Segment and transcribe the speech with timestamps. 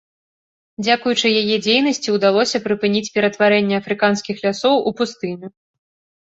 [0.85, 5.47] Дзякуючы яе дзейнасці ўдалося прыпыніць ператварэнне афрыканскіх лясоў у пустыню.